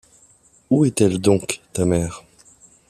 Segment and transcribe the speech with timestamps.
[0.71, 2.23] Où est-elle donc, ta mère?